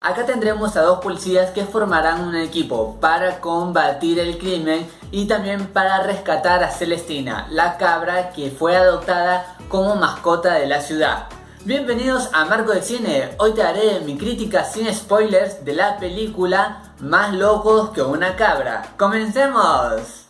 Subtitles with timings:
[0.00, 5.66] Acá tendremos a dos policías que formarán un equipo para combatir el crimen y también
[5.66, 11.26] para rescatar a Celestina, la cabra que fue adoptada como mascota de la ciudad.
[11.64, 16.94] Bienvenidos a Marco de Cine, hoy te haré mi crítica sin spoilers de la película
[17.00, 18.94] Más locos que una cabra.
[18.96, 20.28] ¡Comencemos!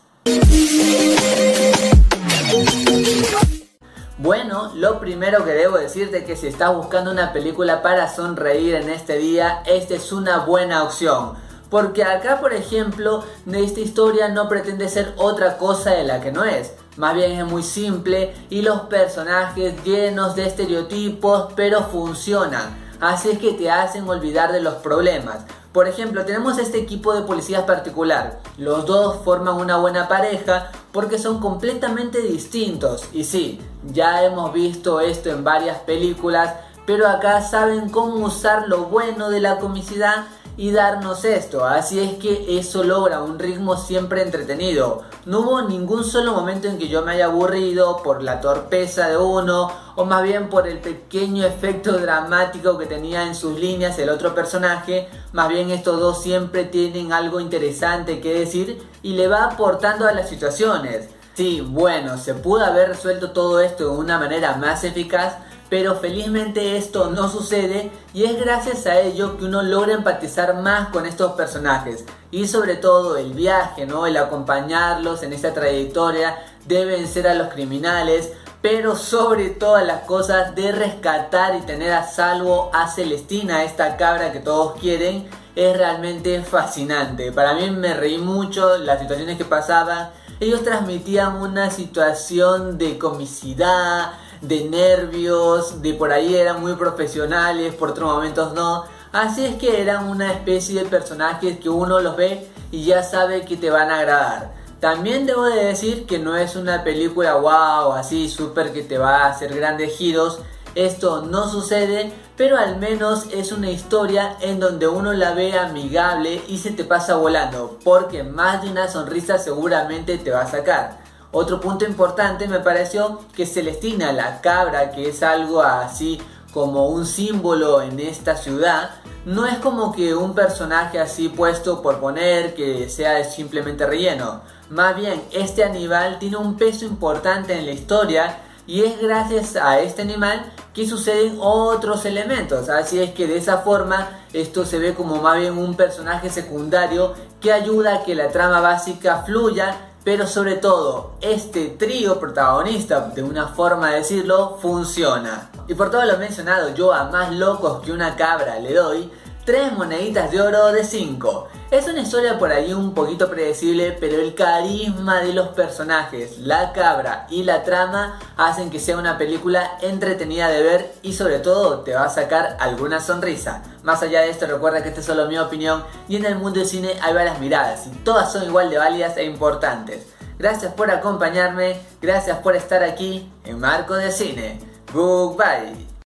[4.21, 8.75] Bueno, lo primero que debo decirte es que si estás buscando una película para sonreír
[8.75, 11.35] en este día, esta es una buena opción.
[11.71, 16.43] Porque acá, por ejemplo, esta historia no pretende ser otra cosa de la que no
[16.43, 16.73] es.
[16.97, 22.77] Más bien es muy simple y los personajes llenos de estereotipos, pero funcionan.
[23.01, 25.45] Así es que te hacen olvidar de los problemas.
[25.73, 28.41] Por ejemplo, tenemos este equipo de policías particular.
[28.57, 33.05] Los dos forman una buena pareja porque son completamente distintos.
[33.13, 33.61] Y sí,
[33.93, 36.55] ya hemos visto esto en varias películas,
[36.87, 40.25] pero acá saben cómo usar lo bueno de la comicidad
[40.59, 41.65] y darnos esto.
[41.65, 45.05] Así es que eso logra un ritmo siempre entretenido.
[45.25, 49.17] No hubo ningún solo momento en que yo me haya aburrido por la torpeza de
[49.17, 54.11] uno o más bien por el pequeño efecto dramático que tenía en sus líneas el
[54.11, 55.09] otro personaje.
[55.33, 60.13] Más bien estos dos siempre tienen algo interesante que decir y le va aportando a
[60.13, 61.09] las situaciones.
[61.35, 65.37] Sí, bueno, se pudo haber resuelto todo esto de una manera más eficaz,
[65.69, 70.89] pero felizmente esto no sucede y es gracias a ello que uno logra empatizar más
[70.89, 74.07] con estos personajes y sobre todo el viaje, ¿no?
[74.07, 80.55] El acompañarlos en esta trayectoria de vencer a los criminales, pero sobre todas las cosas
[80.55, 86.43] de rescatar y tener a salvo a Celestina, esta cabra que todos quieren, es realmente
[86.43, 87.33] fascinante.
[87.33, 90.11] Para mí me reí mucho las situaciones que pasaban.
[90.41, 97.91] Ellos transmitían una situación de comicidad, de nervios, de por ahí eran muy profesionales, por
[97.91, 98.85] otros momentos no.
[99.13, 103.45] Así es que eran una especie de personajes que uno los ve y ya sabe
[103.45, 104.53] que te van a agradar.
[104.81, 109.25] También debo de decir que no es una película wow, así súper que te va
[109.25, 110.41] a hacer grandes giros.
[110.75, 116.43] Esto no sucede, pero al menos es una historia en donde uno la ve amigable
[116.47, 121.08] y se te pasa volando, porque más de una sonrisa seguramente te va a sacar.
[121.31, 126.19] Otro punto importante me pareció que Celestina, la cabra, que es algo así
[126.55, 128.91] como un símbolo en esta ciudad,
[129.27, 134.41] no es como que un personaje así puesto por poner que sea simplemente relleno.
[134.71, 139.81] Más bien, este animal tiene un peso importante en la historia y es gracias a
[139.81, 142.71] este animal que suceden otros elementos.
[142.71, 147.15] Así es que de esa forma esto se ve como más bien un personaje secundario
[147.41, 153.23] que ayuda a que la trama básica fluya pero sobre todo este trío protagonista, de
[153.23, 155.51] una forma de decirlo, funciona.
[155.69, 159.11] Y por todo lo mencionado, yo a más locos que una cabra le doy
[159.49, 161.49] 3 moneditas de oro de 5.
[161.71, 166.75] Es una historia por ahí un poquito predecible, pero el carisma de los personajes, la
[166.75, 171.81] cabra y la trama hacen que sea una película entretenida de ver y sobre todo
[171.81, 173.63] te va a sacar alguna sonrisa.
[173.85, 176.61] Más allá de esto, recuerda que esta es solo mi opinión y en el mundo
[176.61, 180.09] del cine hay varias miradas y todas son igual de válidas e importantes.
[180.39, 184.61] Gracias por acompañarme, gracias por estar aquí en Marco de Cine.
[184.93, 185.89] Goodbye.